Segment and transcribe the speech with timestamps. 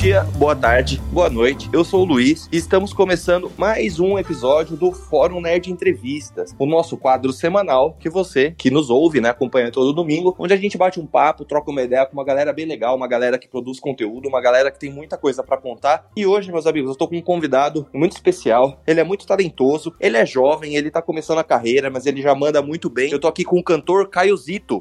[0.00, 1.68] dia, boa tarde, boa noite.
[1.74, 6.64] Eu sou o Luiz e estamos começando mais um episódio do Fórum Nerd Entrevistas, o
[6.64, 10.78] nosso quadro semanal que você, que nos ouve, né, acompanha todo domingo, onde a gente
[10.78, 13.78] bate um papo, troca uma ideia com uma galera bem legal, uma galera que produz
[13.78, 16.06] conteúdo, uma galera que tem muita coisa para contar.
[16.16, 18.80] E hoje, meus amigos, eu tô com um convidado muito especial.
[18.86, 22.34] Ele é muito talentoso, ele é jovem, ele tá começando a carreira, mas ele já
[22.34, 23.12] manda muito bem.
[23.12, 24.78] Eu tô aqui com o cantor Caio Zito.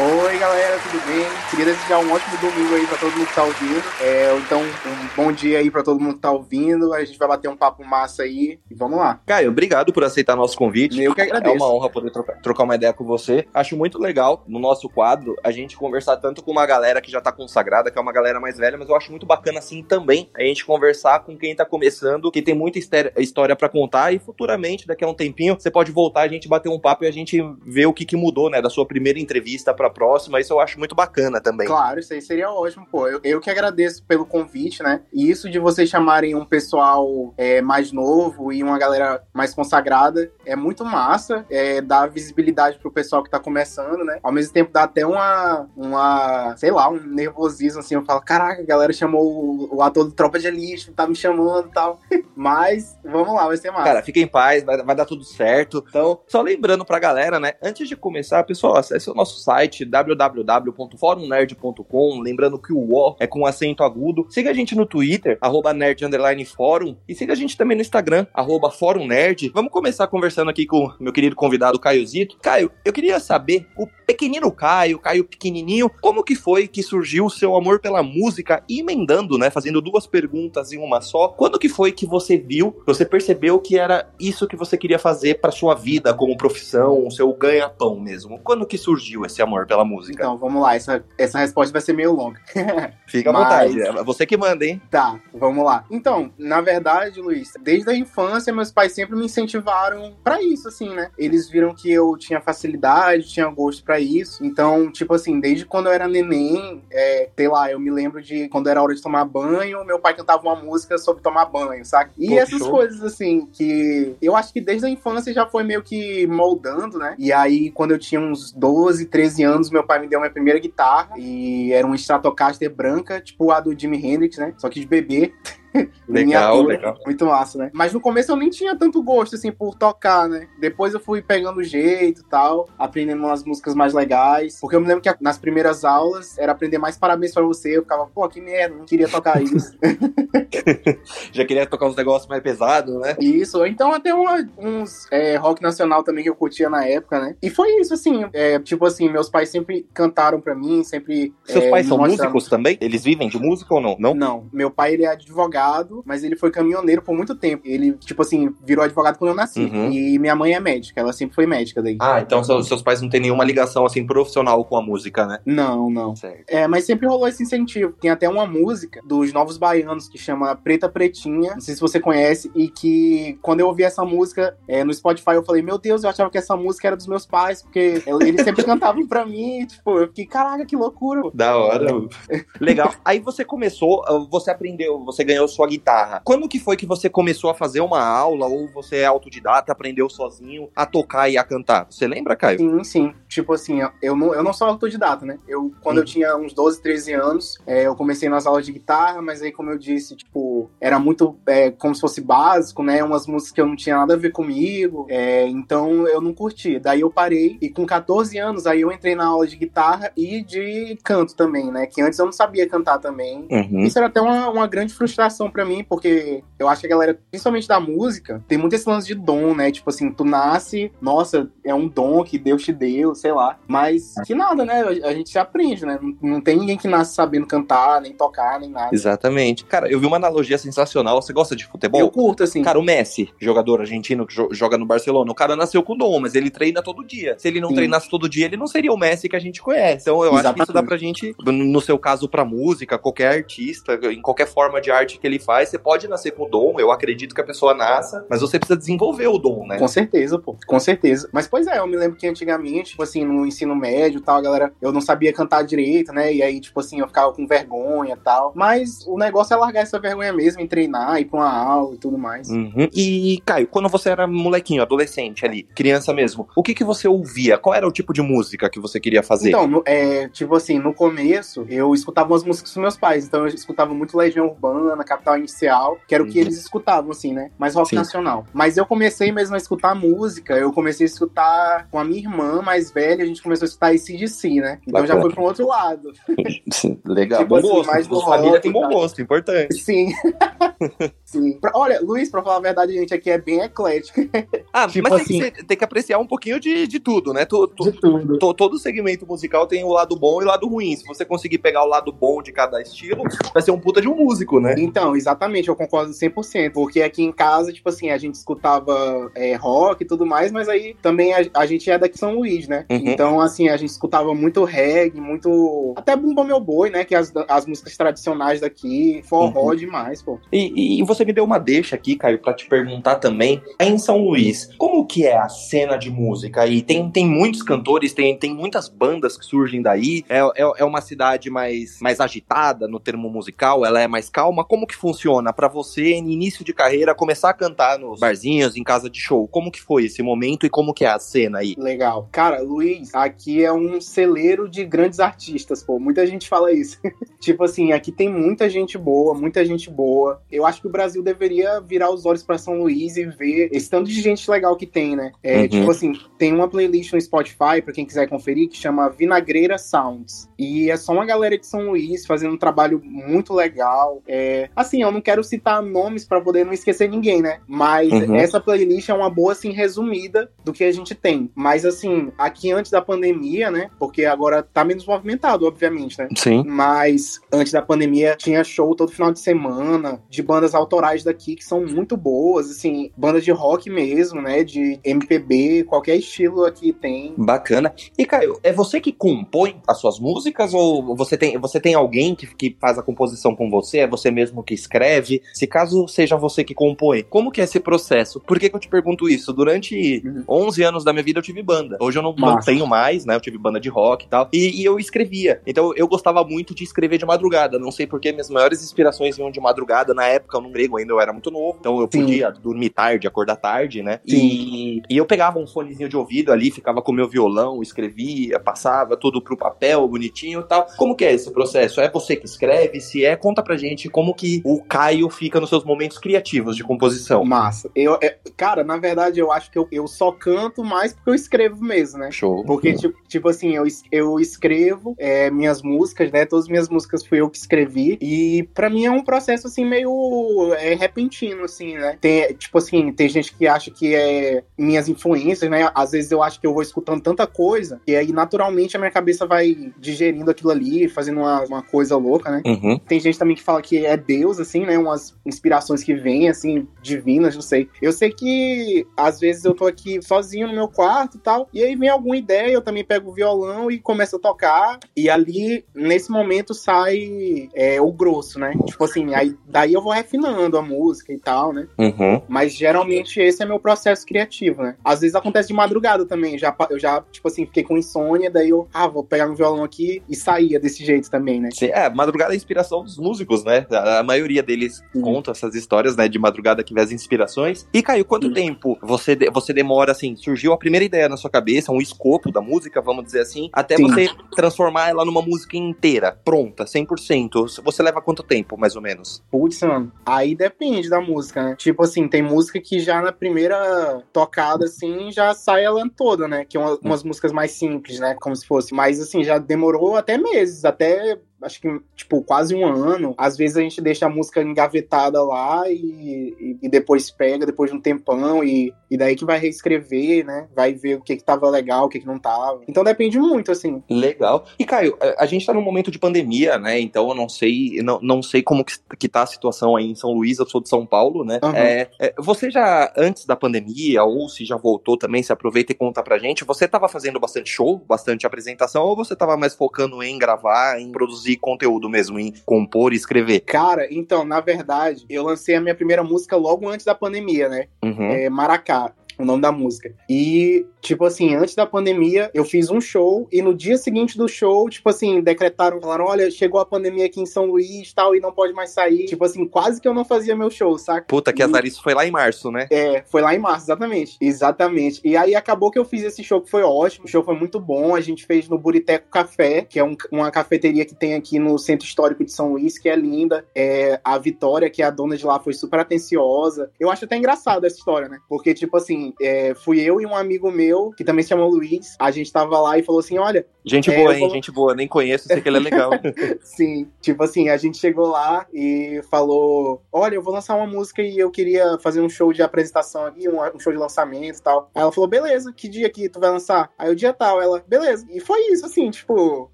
[0.00, 1.26] Oi galera, tudo bem?
[1.50, 3.82] Queria desejar um ótimo domingo aí pra todo mundo que tá ouvindo.
[4.00, 6.94] É, então, um bom dia aí pra todo mundo que tá ouvindo.
[6.94, 9.20] A gente vai bater um papo massa aí e vamos lá.
[9.26, 11.02] Caio, obrigado por aceitar nosso convite.
[11.02, 11.52] Eu que agradeço.
[11.52, 13.44] É uma honra poder trocar, trocar uma ideia com você.
[13.52, 17.20] Acho muito legal no nosso quadro a gente conversar tanto com uma galera que já
[17.20, 20.30] tá consagrada, que é uma galera mais velha, mas eu acho muito bacana assim também
[20.36, 22.78] a gente conversar com quem tá começando, que tem muita
[23.18, 26.68] história para contar e futuramente, daqui a um tempinho, você pode voltar, a gente bater
[26.68, 29.74] um papo e a gente ver o que, que mudou, né, da sua primeira entrevista
[29.90, 30.40] próxima.
[30.40, 31.66] Isso eu acho muito bacana também.
[31.66, 33.06] Claro, isso aí seria ótimo, pô.
[33.08, 35.02] Eu, eu que agradeço pelo convite, né?
[35.12, 40.30] E isso de vocês chamarem um pessoal é, mais novo e uma galera mais consagrada
[40.44, 41.44] é muito massa.
[41.50, 44.18] É, dá visibilidade pro pessoal que tá começando, né?
[44.22, 47.94] Ao mesmo tempo dá até uma, uma sei lá, um nervosismo assim.
[47.94, 51.14] Eu falo, caraca, a galera chamou o, o ator do Tropa de Elite, tá me
[51.14, 52.00] chamando e tal.
[52.34, 53.84] Mas vamos lá, vai ser massa.
[53.84, 55.84] Cara, fica em paz, vai, vai dar tudo certo.
[55.88, 57.54] Então, só lembrando pra galera, né?
[57.62, 62.20] Antes de começar, pessoal, acesse o nosso site www.forumnerd.com.
[62.20, 64.26] Lembrando que o O é com acento agudo.
[64.30, 65.98] Siga a gente no Twitter, arroba nerd
[66.44, 66.96] fórum.
[67.08, 69.50] E siga a gente também no Instagram, arroba fórum nerd.
[69.54, 72.36] Vamos começar conversando aqui com meu querido convidado Caio Zito.
[72.40, 77.30] Caio, eu queria saber, o pequenino Caio, Caio pequenininho, como que foi que surgiu o
[77.30, 81.28] seu amor pela música, emendando, né, fazendo duas perguntas em uma só.
[81.28, 85.40] Quando que foi que você viu, você percebeu que era isso que você queria fazer
[85.40, 88.38] para sua vida como profissão, o seu ganha-pão mesmo?
[88.38, 90.14] Quando que surgiu esse amor pela música?
[90.22, 92.40] Então, vamos lá, essa, essa resposta vai ser meio longa.
[93.06, 93.42] Fica à Mas-
[93.72, 94.80] vontade, é você que manda, hein?
[94.90, 95.84] Tá, vamos lá.
[95.90, 100.94] Então, na verdade, Luiz, desde a infância, meus pais sempre me incentivaram pra isso, assim,
[100.94, 101.10] né?
[101.18, 104.44] Eles viram que eu tinha facilidade, tinha gosto pra isso.
[104.44, 108.48] Então, tipo assim, desde quando eu era neném, é, sei lá, eu me lembro de
[108.48, 112.10] quando era hora de tomar banho, meu pai cantava uma música sobre tomar banho, sabe?
[112.18, 112.70] E Pô, essas show.
[112.70, 117.14] coisas, assim, que eu acho que desde a infância já foi meio que moldando, né?
[117.18, 120.58] E aí, quando eu tinha uns 12, 13 anos, meu pai me deu minha primeira
[120.58, 124.54] guitarra e era uma Stratocaster branca, tipo a do Jimi Hendrix, né?
[124.58, 125.32] Só que de bebê.
[126.08, 126.96] Legal, legal.
[127.04, 127.70] Muito massa, né?
[127.74, 130.48] Mas no começo eu nem tinha tanto gosto, assim, por tocar, né?
[130.58, 134.58] Depois eu fui pegando o jeito e tal, aprendendo umas músicas mais legais.
[134.60, 137.76] Porque eu me lembro que nas primeiras aulas era aprender mais parabéns pra você.
[137.76, 139.76] Eu ficava, pô, que merda, não queria tocar isso.
[141.32, 143.16] Já queria tocar uns negócios mais pesados, né?
[143.20, 147.36] Isso, então até uma- uns é, rock nacional também que eu curtia na época, né?
[147.42, 151.34] E foi isso, assim, é, tipo assim, meus pais sempre cantaram pra mim, sempre...
[151.44, 152.78] Seus é, pais são mostraram- músicos também?
[152.80, 153.96] Eles vivem de música ou não?
[153.98, 154.14] Não?
[154.14, 155.57] Não, meu pai ele é advogado,
[156.04, 157.62] mas ele foi caminhoneiro por muito tempo.
[157.66, 159.60] Ele, tipo assim, virou advogado quando eu nasci.
[159.60, 159.90] Uhum.
[159.90, 161.96] E minha mãe é médica, ela sempre foi médica daí.
[162.00, 165.38] Ah, então seus, seus pais não têm nenhuma ligação assim profissional com a música, né?
[165.44, 166.14] Não, não.
[166.16, 166.44] Certo.
[166.48, 167.92] É, mas sempre rolou esse incentivo.
[167.92, 172.00] Tem até uma música dos Novos Baianos que chama Preta Pretinha, não sei se você
[172.00, 176.04] conhece, e que quando eu ouvi essa música é, no Spotify, eu falei, meu Deus,
[176.04, 179.66] eu achava que essa música era dos meus pais, porque eles sempre cantavam pra mim,
[179.66, 181.22] tipo, eu fiquei, caraca, que loucura.
[181.34, 181.88] Da hora.
[182.60, 182.92] Legal.
[183.04, 186.20] Aí você começou, ah, você aprendeu, você ganhou sua guitarra.
[186.24, 190.08] Quando que foi que você começou a fazer uma aula ou você é autodidata, aprendeu
[190.08, 191.86] sozinho a tocar e a cantar?
[191.90, 192.58] Você lembra, Caio?
[192.58, 193.14] Sim, sim.
[193.28, 195.38] Tipo assim, eu não, eu não sou autodidata, né?
[195.46, 199.20] Eu, quando eu tinha uns 12, 13 anos, é, eu comecei nas aulas de guitarra,
[199.22, 203.02] mas aí, como eu disse, tipo, era muito é, como se fosse básico, né?
[203.02, 206.78] Umas músicas que eu não tinha nada a ver comigo, é, então eu não curti.
[206.78, 210.42] Daí eu parei e com 14 anos, aí eu entrei na aula de guitarra e
[210.42, 211.86] de canto também, né?
[211.86, 213.46] Que antes eu não sabia cantar também.
[213.50, 213.80] Uhum.
[213.80, 217.18] Isso era até uma, uma grande frustração pra mim, porque eu acho que a galera,
[217.30, 219.70] principalmente da música, tem muito esse lance de dom, né?
[219.70, 223.58] Tipo assim, tu nasce, nossa, é um dom que Deus te deu, sei lá.
[223.68, 224.82] Mas que nada, né?
[225.04, 225.98] A gente se aprende, né?
[226.00, 228.88] Não, não tem ninguém que nasce sabendo cantar, nem tocar, nem nada.
[228.92, 229.64] Exatamente.
[229.66, 231.20] Cara, eu vi uma analogia sensacional.
[231.20, 232.00] Você gosta de futebol?
[232.00, 232.62] Eu curto, assim.
[232.62, 236.20] Cara, o Messi, jogador argentino que jo- joga no Barcelona, o cara nasceu com dom,
[236.20, 237.36] mas ele treina todo dia.
[237.38, 237.74] Se ele não Sim.
[237.74, 240.02] treinasse todo dia, ele não seria o Messi que a gente conhece.
[240.02, 240.72] Então eu acho que isso Exatamente.
[240.72, 245.18] dá pra gente, no seu caso, pra música, qualquer artista, em qualquer forma de arte
[245.18, 248.24] que ele faz, você pode nascer com o dom, eu acredito que a pessoa nasça,
[248.28, 249.78] mas você precisa desenvolver o dom, né?
[249.78, 250.56] Com certeza, pô.
[250.66, 251.28] Com certeza.
[251.32, 254.36] Mas, pois é, eu me lembro que antigamente, tipo assim, no ensino médio e tal,
[254.38, 256.32] a galera, eu não sabia cantar direito, né?
[256.32, 258.52] E aí, tipo assim, eu ficava com vergonha e tal.
[258.54, 261.98] Mas o negócio é largar essa vergonha mesmo, em treinar, ir pra uma aula e
[261.98, 262.48] tudo mais.
[262.48, 262.88] Uhum.
[262.94, 267.58] E, Caio, quando você era molequinho, adolescente ali, criança mesmo, o que que você ouvia?
[267.58, 269.48] Qual era o tipo de música que você queria fazer?
[269.48, 273.26] Então, no- é, tipo assim, no começo, eu escutava umas músicas dos meus pais.
[273.26, 276.44] Então, eu escutava muito Legião Urbana, Capital Inicial, que era o que Uhum.
[276.44, 277.50] eles escutavam, assim, né?
[277.58, 277.96] Mais rock Sim.
[277.96, 278.46] nacional.
[278.52, 280.54] Mas eu comecei mesmo a escutar música.
[280.56, 283.88] Eu comecei a escutar com a minha irmã mais velha, a gente começou a escutar
[283.92, 284.78] ACDC, né?
[284.86, 285.20] Então já Bacana.
[285.22, 286.12] foi pra um outro lado.
[287.04, 287.86] Legal, Tipo bom assim, gosto.
[287.90, 289.74] mais do Sua família rock tem bom gosto, importante.
[289.80, 290.12] Sim.
[291.24, 291.58] Sim.
[291.60, 294.20] Pra- olha, Luiz, pra falar a verdade, a gente aqui é bem eclético.
[294.72, 297.32] Ah, Tipo mas assim- tem, que ser- tem que apreciar um pouquinho de, de tudo,
[297.32, 297.44] né?
[297.44, 298.38] Tu- tu- tudo.
[298.38, 300.94] to- todo segmento musical tem o lado bom e o lado ruim.
[300.94, 304.08] Se você conseguir pegar o lado bom de cada estilo, vai ser um puta de
[304.08, 304.74] um músico, né?
[304.78, 306.72] Então, exatamente, eu concordo 100%.
[306.72, 310.68] Porque aqui em casa, tipo assim, a gente escutava é, rock e tudo mais, mas
[310.68, 312.84] aí também a, a gente é daqui de São Luís, né?
[312.90, 313.02] Uhum.
[313.04, 315.92] Então, assim, a gente escutava muito reggae, muito.
[315.96, 317.04] Até Bumba Meu Boi, né?
[317.04, 319.76] Que é as, as músicas tradicionais daqui, forró Uhum.
[319.76, 320.38] demais, pô.
[320.52, 323.62] E, e você me deu uma deixa aqui, Caio, pra te perguntar também.
[323.78, 326.82] Aí em São Luís, como que é a cena de música aí?
[326.82, 330.24] Tem, tem muitos cantores, tem, tem muitas bandas que surgem daí.
[330.28, 333.84] É, é, é uma cidade mais, mais agitada no termo musical?
[333.84, 334.64] Ela é mais calma?
[334.64, 338.82] Como que funciona pra você, no início de carreira, começar a cantar nos barzinhos, em
[338.82, 339.46] casa de show?
[339.48, 341.74] Como que foi esse momento e como que é a cena aí?
[341.78, 342.28] Legal.
[342.32, 345.98] Cara, Luiz, aqui é um celeiro de grandes artistas, pô.
[345.98, 346.98] Muita gente fala isso.
[347.38, 350.42] tipo assim, aqui tem muita gente boa, muita gente boa.
[350.50, 353.88] Eu acho que o Brasil deveria virar os olhos pra São Luís e ver esse
[353.88, 355.32] tanto de gente legal que tem, né?
[355.42, 355.68] É, Uhum.
[355.68, 360.48] Tipo assim, tem uma playlist no Spotify, pra quem quiser conferir, que chama Vinagreira Sounds.
[360.58, 364.22] E é só uma galera de São Luís fazendo um trabalho muito legal.
[364.26, 367.58] É, assim, eu não quero citar nomes pra poder não esquecer ninguém, né?
[367.66, 368.34] Mas Uhum.
[368.36, 371.50] essa playlist é uma boa, assim, resumida do que a gente tem.
[371.54, 373.90] Mas, assim, aqui antes da pandemia, né?
[373.98, 376.28] Porque agora tá menos movimentado, obviamente, né?
[376.36, 376.64] Sim.
[376.66, 381.64] Mas antes da pandemia tinha show todo final de semana de bandas autorais daqui que
[381.64, 384.64] são muito boas, assim, bandas de rock mesmo, né?
[384.64, 387.34] De MPB, qualquer estilo aqui tem.
[387.36, 387.92] Bacana.
[388.16, 392.34] E, Caio, é você que compõe as suas músicas ou você tem, você tem alguém
[392.34, 393.98] que, que faz a composição com você?
[393.98, 395.42] É você mesmo que escreve?
[395.52, 398.40] Se caso seja você que compõe, como que é esse processo?
[398.40, 399.52] Por que, que eu te pergunto isso?
[399.52, 400.44] Durante Uhum.
[400.48, 401.96] 11 anos da minha vida eu tive banda.
[402.00, 403.34] Hoje eu não, não tenho mais, né?
[403.34, 404.48] Eu tive banda de rock e tal.
[404.52, 405.60] E, e eu escrevia.
[405.66, 407.78] Então eu gostava muito de escrever de madrugada.
[407.78, 410.14] Não sei porque minhas maiores inspirações vinham de madrugada.
[410.14, 411.78] Na época, eu não grego ainda, eu era muito novo.
[411.80, 412.20] Então eu Sim.
[412.20, 414.20] podia dormir tarde, acordar tarde, né?
[414.26, 419.16] E, e eu pegava um fonezinho de ouvido ali, ficava com meu violão, escrevia, passava
[419.16, 420.86] tudo pro papel, bonitinho e tal.
[420.96, 422.00] Como que é esse processo?
[422.00, 423.00] É você que escreve?
[423.00, 426.84] Se é, conta pra gente como que o Caio fica nos seus momentos criativos de
[426.84, 427.44] composição.
[427.44, 427.90] Massa.
[427.94, 431.34] Eu, é- cara, na verdade, eu acho que eu, eu só canto mais porque eu
[431.34, 432.30] escrevo mesmo, né?
[432.30, 432.64] Show.
[432.64, 436.44] Porque, tipo, tipo assim, eu, eu escrevo é, minhas músicas, né?
[436.44, 438.18] Todas as minhas músicas fui eu que escrevi.
[438.20, 442.16] E pra mim é um processo, assim, meio é, repentino, assim, né?
[442.20, 445.90] Tem, tipo assim, tem gente que acha que é minhas influências, né?
[445.94, 449.10] Às vezes eu acho que eu vou escutando tanta coisa, e aí naturalmente a minha
[449.10, 452.62] cabeça vai digerindo aquilo ali, fazendo uma, uma coisa louca, né?
[452.64, 452.98] Uhum.
[452.98, 454.96] Tem gente também que fala que é Deus, assim, né?
[454.96, 457.88] Umas inspirações que vêm, assim, divinas, não sei.
[458.00, 461.82] Eu sei que às vezes eu tô aqui sozinho no meu quarto e tal, e
[461.82, 465.84] aí vem alguma ideia, eu também pego o violão e começo a tocar, e ali,
[465.94, 468.72] nesse momento, sai é, o grosso, né?
[468.86, 471.86] Tipo assim, aí daí eu vou refinando a música e tal, né?
[471.98, 472.42] Uhum.
[472.48, 474.96] Mas geralmente esse é meu processo criativo, né?
[475.04, 476.58] Às vezes acontece de madrugada também.
[476.58, 479.84] Já, eu já, tipo assim, fiquei com insônia, daí eu, ah, vou pegar um violão
[479.84, 481.70] aqui e saía desse jeito também, né?
[481.72, 483.86] Sim, é, madrugada é a inspiração dos músicos, né?
[483.90, 485.20] A, a maioria deles Sim.
[485.20, 487.86] conta essas histórias, né, de madrugada que vê as inspirações.
[487.92, 488.52] E, Caio, quanto Sim.
[488.54, 492.50] tempo você, de- você demora, assim, surgiu a primeira ideia na sua cabeça, um escopo
[492.52, 494.02] da música, vamos dizer assim, até Sim.
[494.04, 497.82] você transformar ela numa música inteira, pronta, 100%.
[497.82, 499.42] Você leva quanto tempo, mais ou menos?
[499.50, 501.76] Putz, mano, aí depende da música, né?
[501.76, 506.64] Tipo assim, tem música que já na primeira tocada, assim, já sai ela toda, né?
[506.64, 508.36] Que é uma- umas músicas mais simples, né?
[508.40, 508.94] Como se fosse.
[508.94, 513.34] Mas, assim, já demorou até meses, até acho que, tipo, quase um ano.
[513.36, 517.96] Às vezes a gente deixa a música engavetada lá e, e- depois pega, depois de
[517.96, 520.68] um tempão, e, e daí que vai reescrever, né?
[520.74, 522.80] Vai ver o que que tava legal, o que que não tava.
[522.88, 524.02] Então depende muito, assim.
[524.08, 524.64] Legal.
[524.78, 526.98] E, Caio, a, a gente tá num momento de pandemia, né?
[527.00, 530.14] Então eu não sei, não, não sei como que, que tá a situação aí em
[530.14, 531.58] São Luís, eu sou de São Paulo, né?
[531.74, 535.94] É, é, você já, antes da pandemia, ou se já voltou também, se aproveita e
[535.94, 540.22] conta pra gente, você tava fazendo bastante show, bastante apresentação, ou você tava mais focando
[540.22, 543.60] em gravar, em produzir produzir conteúdo mesmo, em compor e escrever?
[543.60, 547.86] Cara, então, na verdade, eu lancei a minha primeira música logo antes da pandemia, né?
[548.04, 548.30] Uhum.
[548.30, 550.12] É Maracá o nome da música.
[550.28, 554.48] E, tipo assim, antes da pandemia, eu fiz um show e no dia seguinte do
[554.48, 558.40] show, tipo assim, decretaram, falaram: olha, chegou a pandemia aqui em São Luís tal, e
[558.40, 559.26] não pode mais sair.
[559.26, 561.26] Tipo assim, quase que eu não fazia meu show, saca?
[561.26, 562.86] Puta, que azar, isso foi lá em março, né?
[562.90, 564.36] É, foi lá em março, exatamente.
[564.40, 565.20] Exatamente.
[565.24, 567.78] E aí acabou que eu fiz esse show que foi ótimo, o show foi muito
[567.78, 568.14] bom.
[568.14, 571.78] A gente fez no Buriteco Café, que é um, uma cafeteria que tem aqui no
[571.78, 573.64] Centro Histórico de São Luís, que é linda.
[573.74, 576.90] É, a Vitória, que é a dona de lá, foi super atenciosa.
[576.98, 578.38] Eu acho até engraçado essa história, né?
[578.48, 582.16] Porque, tipo assim, é, fui eu e um amigo meu, que também se chama Luiz,
[582.18, 583.66] a gente tava lá e falou assim: olha.
[583.84, 584.40] Gente é, boa, hein?
[584.40, 586.10] vou- Gente boa, nem conheço, sei que ele é legal.
[586.60, 591.22] Sim, tipo assim, a gente chegou lá e falou: Olha, eu vou lançar uma música
[591.22, 594.62] e eu queria fazer um show de apresentação aqui, um, um show de lançamento e
[594.62, 594.90] tal.
[594.94, 596.90] Aí ela falou: Beleza, que dia que tu vai lançar?
[596.98, 598.26] Aí o dia tal, ela, beleza.
[598.30, 599.70] E foi isso, assim, tipo,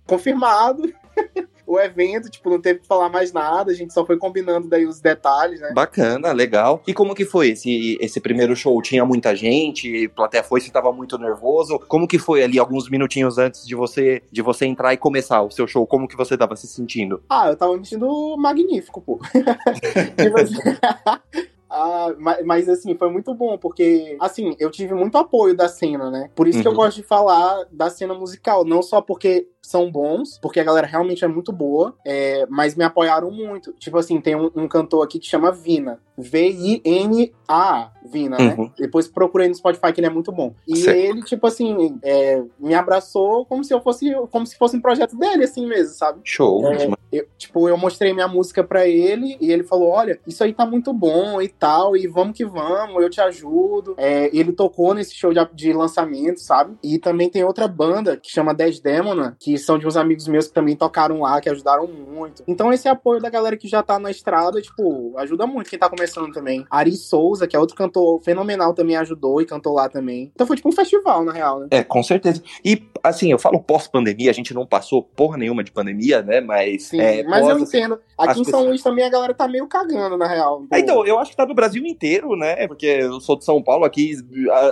[0.07, 0.93] confirmado.
[1.67, 4.87] o evento, tipo, não teve que falar mais nada, a gente só foi combinando daí
[4.87, 5.73] os detalhes, né?
[5.75, 6.83] Bacana, legal.
[6.87, 8.81] E como que foi esse, esse primeiro show?
[8.83, 10.09] Tinha muita gente?
[10.09, 11.79] Plateia foi, você tava muito nervoso?
[11.89, 15.51] Como que foi ali alguns minutinhos antes de você de você entrar e começar o
[15.51, 15.87] seu show?
[15.87, 17.23] Como que você tava se sentindo?
[17.29, 19.19] Ah, eu tava me sentindo magnífico, pô.
[20.21, 20.59] tipo assim.
[21.77, 26.09] Ah, mas, mas, assim, foi muito bom, porque, assim, eu tive muito apoio da cena,
[26.09, 26.31] né?
[26.33, 26.77] Por isso que eu Uhum.
[26.77, 31.25] gosto de falar da cena musical, não só porque são bons, porque a galera realmente
[31.25, 33.73] é muito boa, é, mas me apoiaram muito.
[33.73, 35.99] Tipo assim, tem um, um cantor aqui que chama Vina.
[36.17, 38.55] V-I-N-A, Vina, né?
[38.57, 38.71] Uhum.
[38.79, 40.55] Depois procurei no Spotify que ele é muito bom.
[40.69, 40.97] E Certo.
[40.97, 45.17] ele, tipo assim, é, me abraçou como se eu fosse, como se fosse um projeto
[45.17, 46.21] dele, assim mesmo, sabe?
[46.23, 46.65] Show.
[46.73, 50.53] É, eu, tipo, eu mostrei minha música pra ele e ele falou: Olha, isso aí
[50.53, 53.95] tá muito bom e tal, e vamos que vamos, eu te ajudo.
[53.97, 56.77] É, ele tocou nesse show de, de lançamento, sabe?
[56.83, 60.47] E também tem outra banda que chama 10 Demona, que são de uns amigos meus
[60.49, 62.43] que também tocaram lá, que ajudaram muito.
[62.47, 65.89] Então, esse apoio da galera que já tá na estrada, tipo, ajuda muito quem tá
[65.89, 66.65] começando também.
[66.71, 70.31] Ari Souza, que é outro cantor fenomenal, também ajudou e cantou lá também.
[70.35, 71.69] Então foi tipo um festival, na real, né?
[71.71, 72.43] É, com certeza.
[72.65, 76.41] E, assim, eu falo pós-pandemia, a gente não passou porra nenhuma de pandemia, né?
[76.41, 76.85] Mas.
[76.85, 77.99] Sim, é, mas eu pós- entendo.
[78.17, 80.65] Aqui em São pessoas- Luís também a galera tá meio cagando, na real.
[80.73, 82.67] É, Então, eu acho que tá no Brasil inteiro, né?
[82.69, 84.15] Porque eu sou de São Paulo, aqui,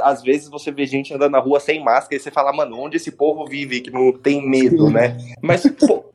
[0.02, 2.96] às vezes você vê gente andando na rua sem máscara e você fala, mano, onde
[2.96, 5.16] esse povo vive que não tem medo, Né?
[5.40, 5.66] Mas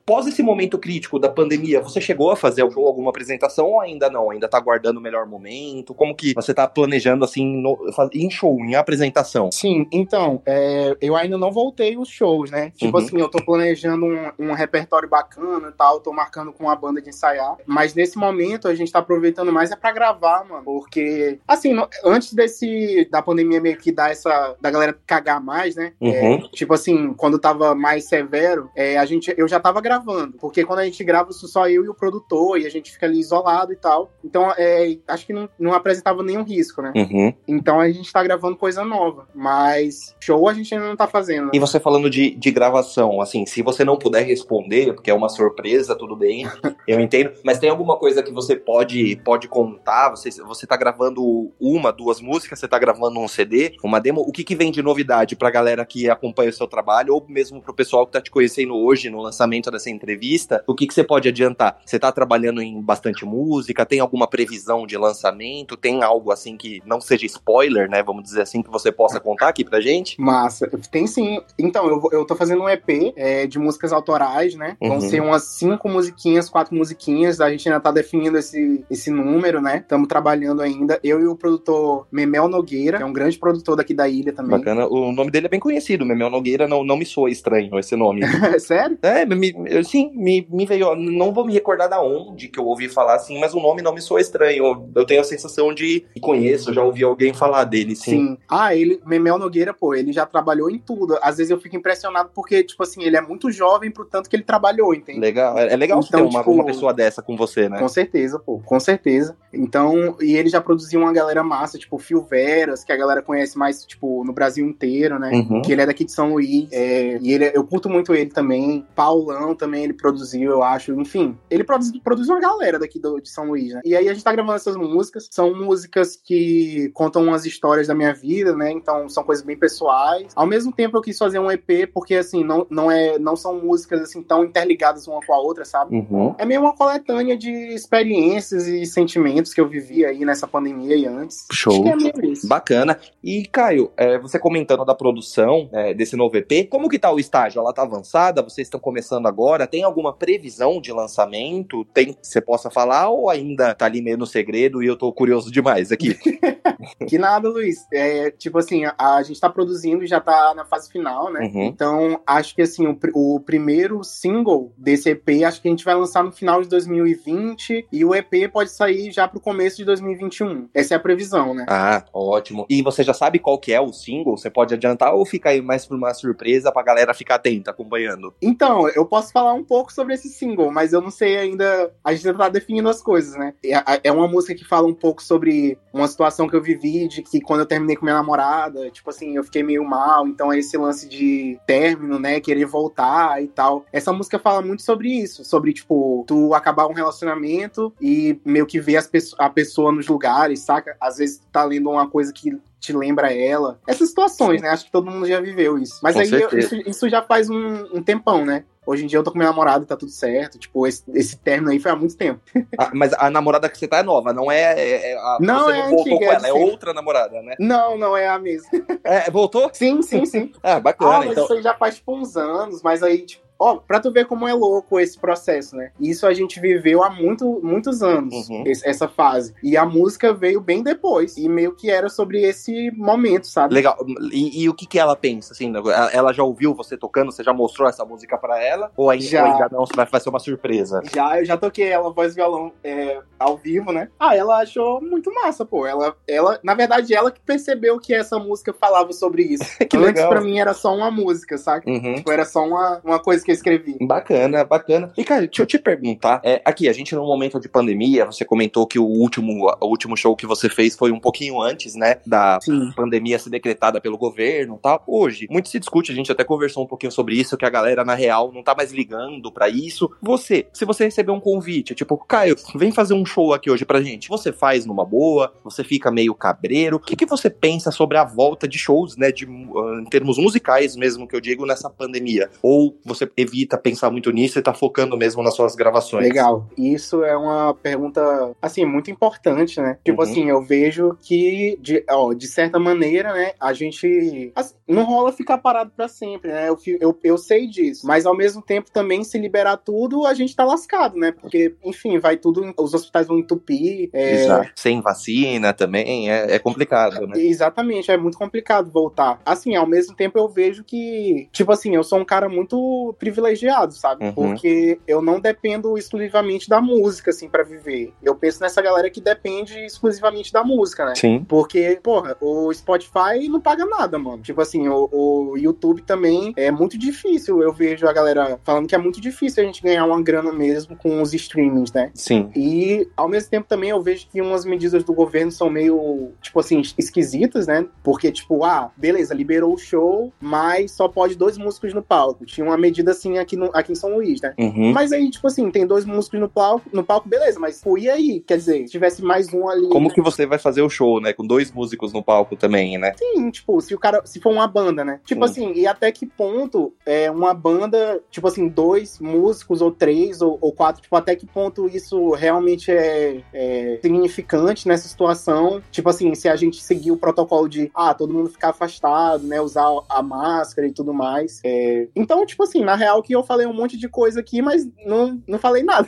[0.06, 4.10] pós esse momento crítico da pandemia, você chegou a fazer algum- alguma apresentação ou ainda
[4.10, 4.32] não?
[4.32, 5.94] Ainda tá aguardando o melhor momento?
[5.94, 7.78] Como que você tá planejando, assim, no-
[8.14, 9.52] em show, em apresentação?
[9.52, 12.72] Sim, então, é, eu ainda não voltei os shows, né?
[12.78, 13.04] Tipo Uhum.
[13.04, 17.02] assim, eu tô planejando um, um repertório bacana e tal, tô marcando com uma banda
[17.02, 17.58] de ensaiar.
[17.66, 20.64] Mas nesse momento a gente tá aproveitando mais é pra gravar, mano.
[20.64, 24.56] Porque, assim, no- antes desse da pandemia meio que dar essa.
[24.62, 25.92] da galera cagar mais, né?
[26.02, 26.48] É, Uhum.
[26.54, 28.38] tipo assim, quando tava mais severo,
[28.76, 30.38] é, a gente, eu já tava gravando.
[30.40, 33.20] Porque quando a gente grava, só eu e o produtor, e a gente fica ali
[33.20, 34.12] isolado e tal.
[34.24, 36.94] Então, é, acho que não, não apresentava nenhum risco, né?
[36.96, 37.34] Uhum.
[37.48, 39.28] Então a gente tá gravando coisa nova.
[39.34, 41.46] Mas show a gente ainda não tá fazendo.
[41.46, 41.52] né?
[41.54, 45.30] E você falando de, de gravação, assim, se você não puder responder, porque é uma
[45.30, 46.46] surpresa, tudo bem,
[46.88, 50.10] eu entendo, mas tem alguma coisa que você pode, pode contar?
[50.10, 54.32] Você, você tá gravando uma, duas músicas, você tá gravando um CD, uma demo, o
[54.32, 57.74] que, que vem de novidade pra galera que acompanha o seu trabalho, ou mesmo pro
[57.74, 61.28] pessoal que tá te conhecendo hoje no lançamento dessa entrevista, o que, que você pode
[61.28, 61.80] adiantar?
[61.84, 66.80] Você tá trabalhando em bastante música, tem alguma previsão de lançamento, tem algo assim que
[66.86, 70.22] não seja spoiler, né, vamos dizer assim, que você possa contar aqui pra gente?
[70.22, 70.70] Massa.
[70.92, 71.42] Tem sim.
[71.58, 74.78] Então, eu, eu tô fazendo um EP é, de músicas autorais, né?
[74.80, 75.02] Vão Uhum.
[75.02, 77.42] ser umas cinco musiquinhas, quatro musiquinhas.
[77.42, 79.78] A gente ainda tá definindo esse, esse número, né?
[79.78, 81.00] Estamos trabalhando ainda.
[81.04, 84.58] Eu e o produtor Memel Nogueira, que é um grande produtor daqui da ilha também.
[84.58, 84.88] Bacana.
[84.88, 88.17] O nome dele é bem conhecido, Memel Nogueira não, não me soa estranho esse nome.
[88.60, 88.98] Sério?
[89.02, 90.96] é, me, eu- sim, me, me veio.
[90.96, 93.94] Não vou me recordar da onde que eu ouvi falar assim, mas o nome não
[93.94, 94.90] me soa estranho.
[94.96, 98.12] Eu tenho a sensação de conheço, já ouvi alguém falar dele, sim.
[98.18, 98.38] Sim.
[98.50, 101.18] Ah, ele, Memel Nogueira, pô, ele já trabalhou em tudo.
[101.22, 104.36] Às vezes eu fico impressionado porque, tipo assim, ele é muito jovem pro tanto que
[104.36, 105.20] ele trabalhou, entende?
[105.20, 105.58] Legal.
[105.58, 107.78] É é legal Então, ter uma, tipo, uma pessoa dessa com você, né?
[107.80, 109.36] Com certeza, pô, com certeza.
[109.54, 113.58] Então, e ele já produziu uma galera massa, tipo Phil Veras, que a galera conhece
[113.58, 115.32] mais, tipo, no Brasil inteiro, né?
[115.34, 115.62] Uhum.
[115.62, 116.68] Que ele é daqui de São Luís.
[116.72, 118.86] é, e ele, eu curto muito ele também.
[118.96, 120.94] Paulão também ele produziu, eu acho.
[121.00, 123.82] Enfim, ele produz, produz uma galera daqui do, de São Luís, né?
[123.84, 125.28] E aí a gente tá gravando essas músicas.
[125.32, 128.72] São músicas que contam umas histórias da minha vida, né?
[128.72, 130.28] Então são coisas bem pessoais.
[130.36, 133.60] Ao mesmo tempo eu quis fazer um EP, porque assim, não, não, é, não são
[133.60, 135.96] músicas assim tão interligadas uma com a outra, sabe?
[135.96, 136.36] Uhum.
[136.38, 141.06] É meio uma coletânea de experiências e sentimentos que eu vivi aí nessa pandemia e
[141.06, 141.46] antes.
[141.52, 141.88] Show.
[141.88, 142.48] Acho que é.
[142.48, 143.00] Bacana.
[143.24, 147.20] E, Caio, é, você comentando da produção é, desse novo EP, como que tá o
[147.20, 147.60] estágio?
[147.60, 148.42] Ela tá avançada?
[148.42, 149.68] Vocês estão começando agora?
[149.68, 151.84] tem alguma previsão de lançamento?
[151.86, 155.12] Tem que você possa falar ou ainda tá ali meio no segredo e eu tô
[155.12, 156.18] curioso demais aqui?
[157.08, 157.86] que nada, Luiz.
[157.92, 161.42] É, tipo assim, a, a, gente tá produzindo e já tá na fase final, né?
[161.42, 161.66] Uhum.
[161.66, 165.96] Então, acho que assim, o, o, primeiro single desse EP, acho que a gente vai
[165.96, 170.70] lançar no final de 2020 e o EP pode sair já pro começo de 2021.
[170.74, 171.66] Essa é a previsão, né?
[171.70, 172.66] Ah, ótimo.
[172.70, 174.38] E você já sabe qual que é o single?
[174.38, 178.34] Você pode adiantar ou fica aí mais pra uma surpresa pra galera ficar atenta, acompanhando?
[178.42, 181.92] Então, eu posso falar um pouco sobre esse single, mas eu não sei ainda.
[182.04, 183.54] A gente ainda tá definindo as coisas, né?
[183.64, 187.24] É, é uma música que fala um pouco sobre uma situação que eu vivi, de
[187.24, 190.60] que quando eu terminei com minha namorada, tipo assim, eu fiquei meio mal, então é
[190.60, 192.40] esse lance de término, né?
[192.40, 193.86] Querer voltar e tal.
[193.92, 198.80] Essa música fala muito sobre isso, sobre, tipo, tu acabar um relacionamento e meio que
[198.80, 200.96] ver as, a pessoa nos lugares, saca?
[201.00, 203.80] Às vezes tu tá lendo uma coisa que te lembra ela.
[203.88, 204.70] Essas situações, né?
[204.70, 206.00] Acho que todo mundo já viveu isso.
[206.02, 208.66] Mas com aí eu, isso, isso, já faz um, um, tempão, né?
[208.86, 210.58] Hoje em dia eu tô com minha namorada e tá tudo certo.
[210.58, 212.40] Tipo, esse, esse término aí foi há muito tempo.
[212.78, 214.80] Ah, mas a namorada que você tá é nova, não é.
[214.80, 217.56] é, é a, não, é não antiga, com ela, é outra namorada, né?
[217.60, 218.70] Não, não é a mesma.
[219.04, 219.70] É, voltou?
[219.74, 220.52] Sim, sim, sim.
[220.62, 221.12] ah, bacana.
[221.12, 221.44] Ah, mas então...
[221.46, 224.48] isso aí já faz tipo uns anos, mas aí, tipo, Ó, pra tu ver como
[224.48, 225.92] é louco esse processo, né?
[226.00, 228.64] Isso a gente viveu há muito, muitos anos, uhum.
[228.84, 229.54] essa fase.
[229.64, 231.38] E a música veio bem depois.
[231.38, 233.74] E meio que era sobre esse momento, sabe?
[233.74, 233.98] Legal.
[234.32, 235.74] E, e o que que ela pensa, assim?
[236.12, 237.32] Ela já ouviu você tocando?
[237.32, 238.92] Você já mostrou essa música para ela?
[238.96, 239.46] Ou ainda, já.
[239.46, 239.86] Ou ainda não?
[239.96, 241.02] Vai, vai ser uma surpresa?
[241.14, 244.10] Já, eu já toquei ela, voz e violão, é, ao vivo, né?
[244.20, 245.86] Ah, ela achou muito massa, pô.
[245.86, 249.66] Ela, ela, na verdade, ela que percebeu que essa música falava sobre isso.
[249.88, 250.30] que Antes, legal.
[250.30, 251.90] pra mim, era só uma música, sabe?
[251.90, 252.16] Uhum.
[252.16, 253.98] Tipo, era só uma, uma coisa que eu escrevi.
[254.02, 255.12] Bacana, bacana.
[255.18, 256.42] E, cara, deixa eu te perguntar.
[256.44, 260.18] É, aqui, a gente num momento de pandemia, você comentou que o último, o último
[260.18, 262.18] show que você fez foi um pouquinho antes, né?
[262.26, 262.92] Da Sim.
[262.94, 265.02] pandemia ser decretada pelo governo e tal.
[265.08, 268.04] Hoje, muito se discute, a gente até conversou um pouquinho sobre isso, que a galera,
[268.04, 270.12] na real, não tá mais ligando para isso.
[270.22, 274.02] Você, se você receber um convite, tipo, Caio, vem fazer um show aqui hoje pra
[274.02, 274.28] gente.
[274.28, 276.98] Você faz numa boa, você fica meio cabreiro.
[276.98, 279.32] O que, que você pensa sobre a volta de shows, né?
[279.32, 282.50] De, em termos musicais mesmo, que eu digo, nessa pandemia?
[282.62, 286.26] Ou você evita pensar muito nisso e tá focando mesmo nas suas gravações?
[286.26, 286.68] Legal.
[286.76, 288.22] Isso é uma pergunta,
[288.60, 290.00] assim, muito importante, né?
[290.04, 290.30] Tipo uhum.
[290.30, 294.52] assim, eu vejo que, de, ó, de certa maneira, né, a gente.
[294.56, 296.70] Assim, não rola ficar parado para sempre, né?
[296.70, 298.08] Eu, eu, eu sei disso.
[298.08, 301.32] Mas ao mesmo tempo também, se liberar tudo, a gente tá lascado, né?
[301.32, 302.74] Porque, enfim, vai tudo.
[302.78, 304.10] Os hospitais vão entupir.
[304.14, 304.44] É...
[304.44, 304.72] Exato.
[304.76, 307.40] Sem vacina também, é, é complicado, né?
[307.40, 309.40] Exatamente, é muito complicado voltar.
[309.46, 313.94] Assim, ao mesmo tempo eu vejo que, tipo assim, eu sou um cara muito privilegiado
[313.94, 314.26] sabe?
[314.26, 314.34] Uhum.
[314.34, 318.14] Porque eu não dependo exclusivamente da música, assim, para viver.
[318.24, 321.16] Eu penso nessa galera que depende exclusivamente da música, né?
[321.16, 321.46] Sim.
[321.48, 324.42] Porque, porra, o Spotify não paga nada, mano.
[324.42, 327.62] Tipo assim, o, o YouTube também é muito difícil.
[327.62, 330.96] Eu vejo a galera falando que é muito difícil a gente ganhar uma grana mesmo
[330.96, 332.12] com os streamings, né?
[332.14, 332.50] Sim.
[332.56, 336.60] E, ao mesmo tempo, também eu vejo que umas medidas do governo são meio, tipo
[336.60, 337.86] assim, esquisitas, né?
[338.04, 342.46] Porque, tipo, ah, beleza, liberou o show, mas só pode dois músicos no palco.
[342.46, 344.54] Tinha uma medida assim aqui no, aqui em São Luís, né?
[344.58, 344.92] Uhum.
[344.94, 348.10] Mas aí, tipo assim, tem dois músicos no palco, no palco, beleza, mas pô, e
[348.10, 348.44] aí?
[348.46, 349.90] Quer dizer, se tivesse mais um ali.
[349.90, 350.14] Como né?
[350.14, 351.34] que você vai fazer o show, né?
[351.34, 353.14] Com dois músicos no palco também, né?
[353.18, 354.22] Sim, tipo, se o cara.
[354.26, 355.20] Se for uma banda, né?
[355.26, 355.68] Tipo Sim.
[355.68, 360.58] assim, e até que ponto é uma banda, tipo assim, dois músicos, ou três, ou,
[360.62, 365.82] ou quatro, tipo, até que ponto isso realmente é, é significante nessa situação?
[365.92, 369.62] Tipo assim, se a gente seguir o protocolo de, ah, todo mundo ficar afastado, né?
[369.62, 371.62] Usar a máscara e tudo mais.
[371.64, 372.08] É...
[372.16, 375.42] Então, tipo assim, na real que eu falei um monte de coisa aqui, mas não,
[375.48, 376.08] não falei nada.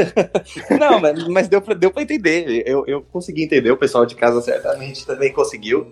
[0.78, 2.62] não, mas, mas deu, pra, deu pra entender.
[2.66, 5.88] Eu, eu consegui entender, o pessoal de casa certamente também conseguiu.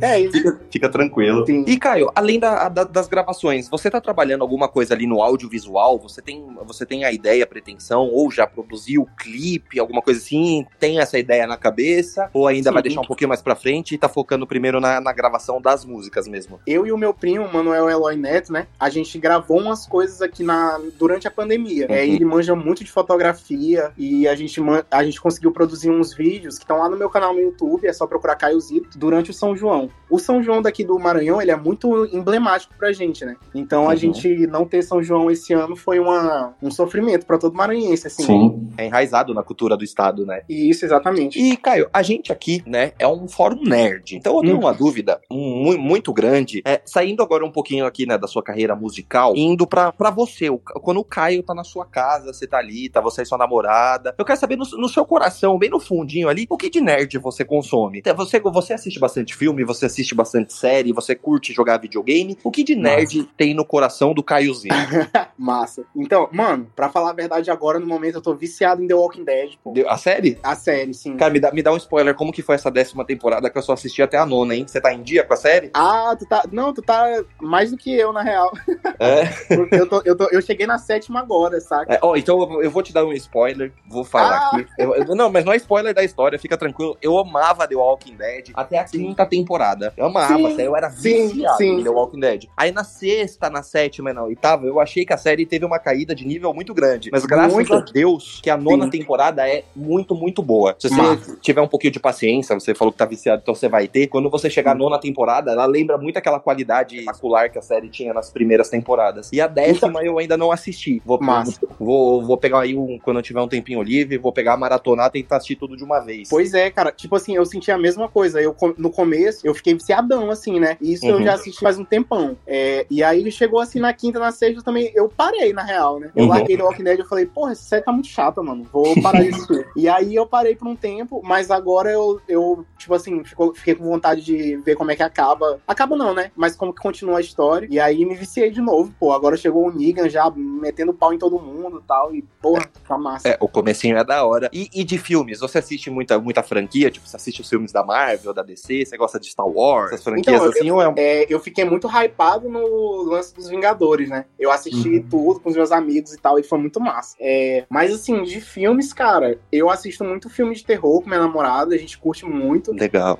[0.00, 0.32] É isso.
[0.32, 1.46] fica, fica tranquilo.
[1.46, 1.64] Sim.
[1.66, 5.98] E, Caio, além da, da, das gravações, você tá trabalhando alguma coisa ali no audiovisual?
[5.98, 10.66] Você tem, você tem a ideia, a pretensão, ou já produziu clipe, alguma coisa assim?
[10.78, 12.28] Tem essa ideia na cabeça?
[12.32, 12.74] Ou ainda Sim.
[12.74, 15.84] vai deixar um pouquinho mais pra frente e tá focando primeiro na, na gravação das
[15.84, 16.60] músicas mesmo?
[16.66, 18.66] Eu e o meu primo, Manuel Eloy Neto, né?
[18.78, 21.86] A gente gravou umas coisas coisas aqui na, durante a pandemia.
[21.86, 21.94] É, uhum.
[21.94, 24.60] É, ele manja muito de fotografia e a gente,
[24.90, 27.92] a gente conseguiu produzir uns vídeos que estão lá no meu canal no YouTube, é
[27.92, 29.90] só procurar Caio Zito, durante o São João.
[30.10, 33.36] O São João daqui do Maranhão, ele é muito emblemático pra gente, né?
[33.54, 33.96] Então a uhum.
[33.96, 38.24] gente não ter São João esse ano foi uma, um sofrimento para todo maranhense, assim.
[38.24, 40.42] Sim, é enraizado na cultura do estado, né?
[40.48, 41.40] Isso, exatamente.
[41.40, 44.16] E, Caio, a gente aqui, né, é um fórum nerd.
[44.16, 44.60] Então eu tenho uhum.
[44.60, 49.34] uma dúvida muito grande, é, saindo agora um pouquinho aqui, né, da sua carreira musical,
[49.36, 50.48] indo perguntando pra, pra você,
[50.82, 54.14] quando o Caio tá na sua casa, você tá ali, tá você e sua namorada.
[54.18, 57.18] Eu quero saber no, no seu coração, bem no fundinho ali, o que de nerd
[57.18, 58.02] você consome?
[58.16, 62.38] Você, você assiste bastante filme, você assiste bastante série, você curte jogar videogame?
[62.44, 64.74] O que de nerd tem no coração do Caiozinho?
[65.36, 65.84] Massa.
[65.96, 69.24] Então, mano, pra falar a verdade agora, no momento eu tô viciado em The Walking
[69.24, 69.74] Dead, pô.
[69.88, 70.38] A série?
[70.42, 71.16] A série, sim.
[71.16, 73.62] Cara, me dá, me dá um spoiler, como que foi essa décima temporada que eu
[73.62, 74.64] só assisti até a nona, hein?
[74.66, 75.70] Você tá em dia com a série?
[75.74, 76.44] Ah, tu tá.
[76.50, 77.04] Não, tu tá
[77.40, 78.52] mais do que eu, na real.
[78.98, 79.24] É.
[79.70, 81.94] Eu, tô, eu, tô, eu cheguei na sétima agora, saca?
[81.94, 84.56] É, ó, então eu, vou te dar um spoiler, vou falar Ah!
[84.56, 84.66] aqui.
[84.78, 86.96] Eu- eu- não, mas não é spoiler da história, fica tranquilo.
[87.02, 89.92] Eu amava The Walking Dead até a quinta temporada.
[89.96, 91.80] Eu amava, Sim, sério, eu era sim, viciado sim.
[91.80, 92.44] em The Walking Dead.
[92.56, 95.78] Aí na sexta, na sétima e na oitava, eu achei que a série teve uma
[95.78, 97.10] caída de nível muito grande.
[97.12, 97.72] Mas graças Muito.
[97.74, 98.90] a Deus que a nona Sim.
[98.90, 100.74] temporada é muito, muito boa.
[100.78, 101.36] Se você Massa.
[101.40, 104.06] tiver um pouquinho de paciência, você falou que tá viciado, então você vai ter.
[104.08, 107.88] Quando você chegar à nona temporada, ela lembra muito aquela qualidade macular que a série
[107.88, 109.30] tinha nas primeiras temporadas.
[109.34, 111.02] E a décima eu ainda não assisti.
[111.04, 111.58] Vou, Massa.
[111.78, 115.08] vou, vou pegar aí um, quando eu tiver um tempinho livre, vou pegar a maratonar
[115.08, 116.28] e tentar assistir tudo de uma vez.
[116.28, 116.92] Pois é, cara.
[116.92, 118.40] Tipo assim, eu senti a mesma coisa.
[118.40, 120.76] Eu, no começo, eu fiquei viciadão, assim, né?
[120.80, 121.22] Isso eu Uhum.
[121.24, 122.36] já assisti faz um tempão.
[122.46, 124.92] É, e aí chegou assim na quinta, na sexta também.
[124.94, 126.12] Eu parei, na real, né?
[126.14, 126.28] Eu Uhum.
[126.30, 128.64] larguei The Walking Dead e eu falei, porra, essa série tá muito chata, mano.
[128.72, 129.66] Vou parar assistir.
[129.76, 133.74] e aí eu parei por um tempo, mas agora eu, eu tipo assim, ficou- fiquei
[133.74, 135.60] com vontade de ver como é que acaba.
[135.66, 136.30] Acaba não, né?
[136.36, 137.66] Mas como que continua a história.
[137.70, 139.12] E aí me viciei de novo, pô.
[139.12, 142.14] Agora chegou o Negan já metendo pau em todo mundo e tal.
[142.14, 143.28] E, porra, tá massa.
[143.28, 144.48] É, o comecinho é da hora.
[144.52, 145.40] E, e de filmes?
[145.40, 146.90] Você assiste muita, muita franquia?
[146.90, 148.84] Tipo, você assiste os filmes da Marvel, da DC?
[148.84, 149.92] Você gosta de Star Wars?
[149.92, 150.70] Essas franquias Então, assim?
[150.70, 150.94] Ou é um...
[150.96, 154.24] É, eu fiquei muito hypado no lance dos Vingadores, né?
[154.38, 155.06] Eu assisti Uhum.
[155.08, 157.16] tudo com os meus amigos e tal, e foi muito massa.
[157.20, 161.74] É, mas assim, de filmes, cara, eu assisto muito filme de terror com minha namorada,
[161.74, 162.72] a gente curte muito.
[162.72, 163.18] Legal.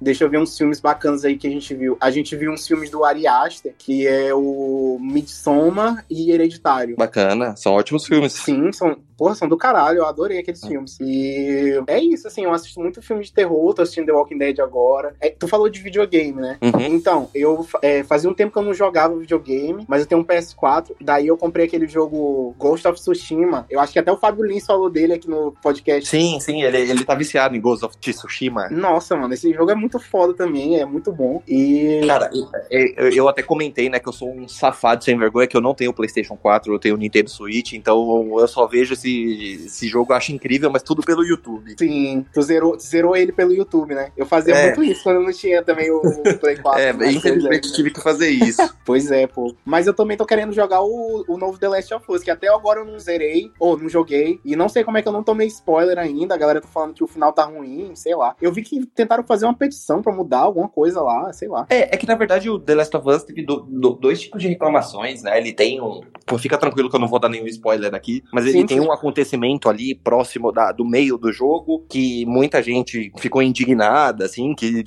[0.00, 1.96] Deixa eu ver uns filmes bacanas aí que a gente viu.
[2.00, 4.98] A gente viu uns filmes do Ari Aster, que é o
[5.46, 6.96] Midsommar e Hereditário.
[6.96, 7.54] Bacana.
[7.56, 8.32] São ótimos filmes.
[8.32, 10.98] Sim, são, porra, são do caralho, eu adorei aqueles filmes.
[11.00, 14.58] E é isso, assim, eu assisto muito filme de terror, tô assistindo The Walking Dead
[14.60, 15.14] agora.
[15.20, 16.58] É, tu falou de videogame, né?
[16.60, 16.86] Uhum.
[16.86, 20.24] Então, eu é, fazia um tempo que eu não jogava videogame, mas eu tenho um
[20.24, 20.92] PS4.
[21.00, 23.66] Daí eu comprei aquele jogo Ghost of Tsushima.
[23.70, 26.08] Eu acho que até o Fábio Lins falou dele aqui no podcast.
[26.08, 28.68] Sim, sim, ele, ele tá viciado em Ghost of Tsushima.
[28.70, 31.42] Nossa, mano, esse jogo é muito foda também, é muito bom.
[31.46, 32.02] E.
[32.06, 32.30] Cara,
[32.70, 35.74] eu, eu até comentei, né, que eu sou um safado sem vergonha, que eu não
[35.74, 40.12] tenho PlayStation 4, eu tenho o Nintendo Switch, então eu só vejo esse, esse jogo,
[40.12, 41.74] acho incrível, mas tudo pelo YouTube.
[41.78, 44.12] Sim, tu zerou, zerou ele pelo YouTube, né?
[44.16, 44.66] Eu fazia É.
[44.66, 46.00] muito isso quando eu não tinha também o
[46.40, 46.76] Play 4.
[46.86, 48.62] É, infelizmente tive que fazer isso.
[48.86, 49.52] Pois é, pô.
[49.64, 52.46] Mas eu também tô querendo jogar o, o novo The Last of Us, que até
[52.46, 54.38] agora eu não zerei, ou não joguei.
[54.44, 56.34] E não sei como é que eu não tomei spoiler ainda.
[56.36, 58.36] A galera tá falando que o final tá ruim, sei lá.
[58.40, 61.66] Eu vi que tentaram fazer uma petição pra mudar alguma coisa lá, sei lá.
[61.68, 64.40] É, é que na verdade o The Last of Us teve do- do- dois tipos
[64.40, 65.38] de reclamações, né?
[65.38, 66.00] Ele tem um.
[66.24, 68.80] Pô, fica tranquilo que eu não vou dar nenhum spoiler aqui, mas ele Sim, tem
[68.80, 68.86] sim.
[68.86, 74.54] um acontecimento ali próximo da, do meio do jogo que muita gente ficou indignada, assim,
[74.54, 74.84] que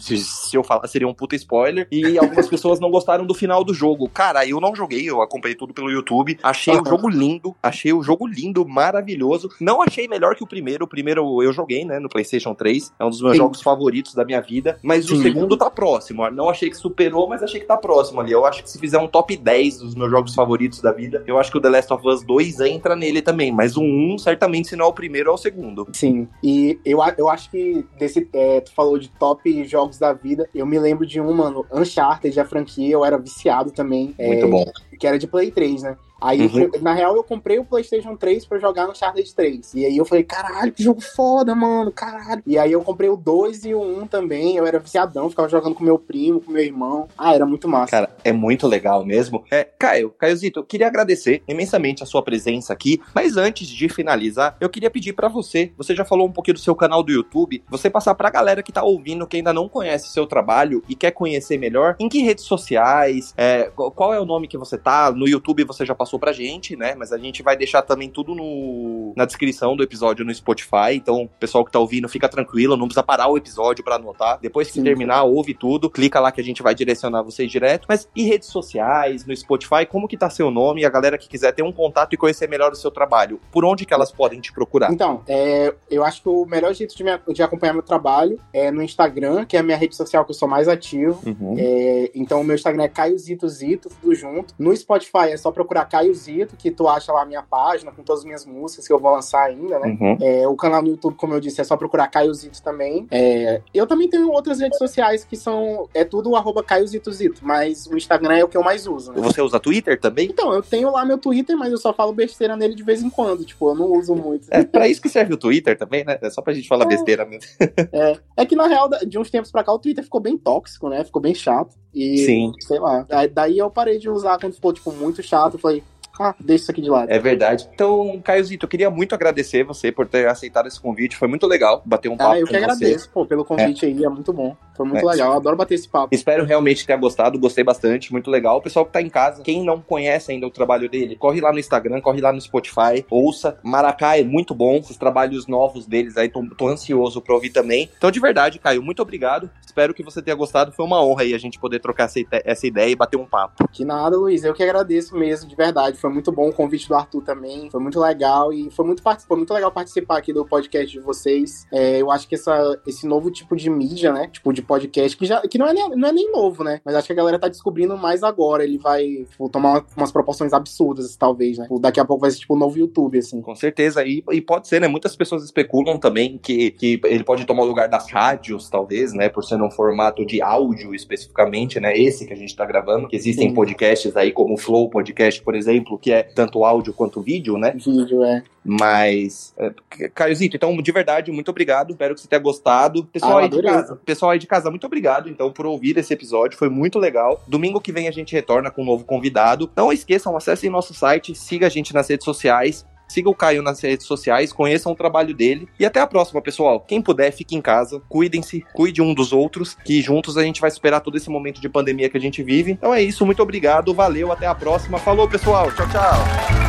[0.50, 3.74] se, eu falar seria um puta spoiler, e algumas pessoas não gostaram do final do
[3.74, 4.10] jogo.
[4.10, 6.90] Cara, eu não joguei, eu acompanhei tudo pelo YouTube, achei o Aham.
[6.90, 9.50] jogo lindo, achei o jogo lindo, maravilhoso.
[9.60, 13.06] Não achei melhor que o primeiro, o primeiro eu joguei, né, no PlayStation 3, é
[13.06, 13.40] um dos meus Sim.
[13.40, 15.22] jogos favoritos da minha vida, mas o Sim.
[15.24, 16.30] segundo tá próximo.
[16.30, 18.32] Não achei que superou, mas achei que tá próximo ali.
[18.32, 21.38] Eu acho que se fizer um top 10 dos meus jogos favoritos da vida, eu
[21.40, 24.70] acho que o The Last of Us 2 entra nele também, mas o 1, certamente,
[24.70, 25.88] se não é o primeiro, é o segundo.
[25.94, 26.28] Sim.
[26.44, 28.28] E eu, eu acho que desse.
[28.34, 30.39] é, tu falou de top jogos da vida.
[30.54, 34.14] Eu me lembro de um, mano, Uncharted, a franquia, eu era viciado também.
[34.18, 34.66] é, Muito bom.
[35.00, 35.98] que era de Play 3, né?
[36.22, 36.70] Aí, Uhum.
[36.74, 39.74] eu- na real, eu comprei o PlayStation 3 pra jogar no Uncharted 3.
[39.74, 42.42] E aí eu falei, caralho, que jogo foda, mano, caralho.
[42.46, 44.56] E aí eu comprei o 2 e o 1 também.
[44.58, 47.08] Eu era viciadão, ficava jogando com meu primo, com meu irmão.
[47.18, 47.92] Ah, era muito massa.
[47.92, 49.44] Cara, é muito legal mesmo.
[49.52, 54.56] É, Caio, Caiozito, eu queria agradecer imensamente a sua presença aqui, mas antes de finalizar,
[54.60, 57.64] eu queria pedir pra você, você já falou um pouquinho do seu canal do YouTube,
[57.70, 60.96] você passar pra galera que tá ouvindo, que ainda não conhece o seu trabalho e
[60.96, 65.12] quer conhecer melhor, em que redes sociais, é, qual é o nome que você tá,
[65.12, 68.34] no YouTube você já passou pra gente, né, mas a gente vai deixar também tudo
[68.34, 72.78] no, na descrição do episódio no Spotify, então o pessoal que tá ouvindo fica tranquilo,
[72.78, 76.40] não precisa parar o episódio pra anotar, depois que terminar, ouve tudo, clica lá que
[76.42, 80.30] a gente vai direcionar vocês direto, mas e redes sociais, no Spotify, como que tá
[80.30, 82.90] seu nome, e a galera que quiser ter um contato e conhecer melhor o seu
[82.90, 84.92] trabalho, por onde que elas podem te procurar?
[84.94, 88.72] Então, é, eu acho que o melhor jeito de, me- de acompanhar meu trabalho é
[88.72, 91.20] no Instagram, que é a minha rede social que eu sou mais ativo.
[91.26, 91.56] Uhum.
[91.58, 94.54] É, então, o meu Instagram é Caio Zito Zito, tudo junto.
[94.58, 98.04] No Spotify é só procurar Caio Zito, que tu acha lá a minha página com
[98.04, 99.98] todas as minhas músicas que eu vou lançar ainda, né?
[100.00, 100.18] Uhum.
[100.22, 103.08] É, o canal no YouTube, como eu disse, é só procurar Caio Zito também.
[103.12, 105.88] É, eu também tenho outras redes sociais que são.
[105.94, 109.12] É tudo arroba Caio Zito Zito, mas o Instagram é o que eu mais uso,
[109.12, 109.22] né?
[109.22, 110.28] Você usa Twitter também?
[110.30, 113.10] Então, eu tenho lá meu Twitter, mas eu só falo besteira nele de vez em
[113.10, 113.44] quando.
[113.46, 114.48] Tipo, eu não uso muito.
[114.52, 116.18] É pra isso que serve o Twitter também, né?
[116.22, 116.88] É só pra gente falar É.
[116.88, 117.50] besteira mesmo.
[117.92, 120.90] É, é que na real, de uns tempos pra cá, o Twitter ficou bem tóxico,
[120.90, 121.04] né?
[121.04, 121.76] Ficou bem chato.
[121.94, 122.52] E, Sim.
[122.60, 123.06] sei lá.
[123.10, 125.54] Aí- Daí eu parei de usar quando ficou, tipo, muito chato.
[125.56, 125.84] Eu falei,
[126.20, 127.10] ah, deixa isso aqui de lado.
[127.10, 127.68] É verdade.
[127.74, 131.16] Então, Caiozito, eu queria muito agradecer você por ter aceitado esse convite.
[131.16, 132.58] Foi muito legal bater um papo Ah, eu que você.
[132.58, 134.56] agradeço, pô, pelo convite aí, é muito bom.
[134.76, 135.12] Foi muito É.
[135.12, 136.14] legal, eu adoro bater esse papo.
[136.14, 138.58] Espero realmente ter gostado, gostei bastante, muito legal.
[138.58, 141.52] O pessoal que tá em casa, quem não conhece ainda o trabalho dele, corre lá
[141.52, 143.58] no Instagram, corre lá no Spotify, ouça.
[143.64, 147.90] Maracá é muito bom, os trabalhos novos deles aí, tô, tô ansioso pra ouvir também.
[147.98, 149.50] Então, de verdade, Caio, muito obrigado.
[149.66, 150.72] Espero que você tenha gostado.
[150.72, 152.10] Foi uma honra aí a gente poder trocar
[152.46, 153.68] essa ideia e bater um papo.
[153.72, 155.98] Que nada, Luiz, eu que agradeço mesmo, de verdade.
[155.98, 159.38] Foi muito bom o convite do Arthur também, foi muito legal e foi muito, foi
[159.38, 161.66] muito legal participar aqui do podcast de vocês.
[161.72, 165.26] É, eu acho que essa, esse novo tipo de mídia, né, tipo de podcast, que,
[165.26, 167.40] já, que não, é nem, não é nem novo, né, mas acho que a galera
[167.40, 168.64] tá descobrindo mais agora.
[168.64, 171.64] Ele vai tipo, tomar uma- umas proporções absurdas, talvez, né.
[171.66, 173.42] Tipo, Daqui a pouco vai ser tipo um novo YouTube, assim.
[173.42, 174.04] Com certeza.
[174.06, 174.88] E, e pode ser, né?
[174.88, 179.30] Muitas pessoas especulam também que, que ele pode tomar o lugar das rádios, talvez, né?
[179.30, 181.98] Por ser um formato de áudio especificamente, né?
[181.98, 183.08] Esse que a gente tá gravando.
[183.08, 183.56] Que existem Sim.
[183.56, 187.72] podcasts aí, como o Flow Podcast, por exemplo, que é tanto áudio quanto vídeo, né?
[187.72, 188.44] Vídeo, é.
[188.64, 189.74] Mas, é,
[190.14, 191.92] Caiozito, então, de verdade, muito obrigado.
[191.92, 193.04] Espero que você tenha gostado.
[193.06, 196.14] Pessoal Ah, aí de casa, pessoal aí de casa, muito obrigado, então, por ouvir esse
[196.14, 196.58] episódio.
[196.58, 197.44] Foi muito legal.
[197.48, 199.70] Domingo que vem a gente retorna com um novo convidado.
[199.76, 202.86] Não esqueçam, acessem nosso site, siga a gente nas redes sociais.
[203.10, 205.68] Siga o Caio nas redes sociais, conheçam o trabalho dele.
[205.80, 206.80] E até a próxima, pessoal.
[206.80, 210.72] Quem puder, fique em casa, cuidem-se, cuide um dos outros, que juntos a gente vai
[210.72, 212.72] superar todo esse momento de pandemia que a gente vive.
[212.72, 215.00] Então é isso, muito obrigado, valeu, até a próxima.
[215.00, 215.72] Falou, pessoal.
[215.72, 216.69] Tchau, tchau.